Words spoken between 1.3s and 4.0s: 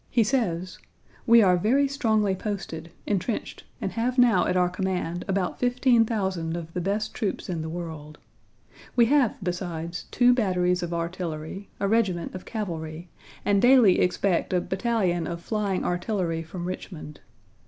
are very strongly posted, entrenched, and